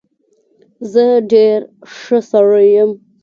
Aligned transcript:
زه 0.91 1.05
ډېر 1.31 1.59
ښه 1.97 2.19
سړى 2.31 2.67
يم. 2.75 2.91